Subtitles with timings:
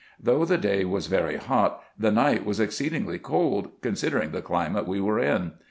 [0.19, 4.99] Though the day was very hot, the night was exceedingly cold, considering the climate we
[4.99, 5.51] were in.